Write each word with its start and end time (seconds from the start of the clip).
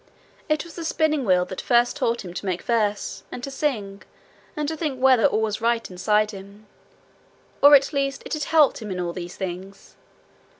It 0.49 0.63
was 0.63 0.73
the 0.73 0.83
spinning 0.83 1.25
wheel 1.25 1.45
that 1.45 1.61
first 1.61 1.95
taught 1.95 2.25
him 2.25 2.33
to 2.33 2.45
make 2.47 2.63
verses, 2.63 3.21
and 3.31 3.43
to 3.43 3.51
sing, 3.51 4.01
and 4.57 4.67
to 4.67 4.75
think 4.75 4.99
whether 4.99 5.27
all 5.27 5.43
was 5.43 5.61
right 5.61 5.87
inside 5.91 6.31
him; 6.31 6.65
or 7.61 7.75
at 7.75 7.93
least 7.93 8.23
it 8.25 8.33
had 8.33 8.45
helped 8.45 8.81
him 8.81 8.89
in 8.89 8.99
all 8.99 9.13
these 9.13 9.35
things. 9.35 9.95